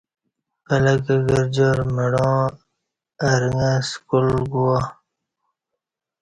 پلہ 0.65 0.93
گرجار 1.27 1.77
مڑاں 1.95 2.41
ارݣہ 3.29 3.71
سکول 3.89 4.27
گو 4.51 4.61
وا 4.69 4.79